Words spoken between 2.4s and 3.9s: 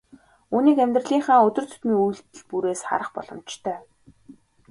бүрээс харах боломжтой.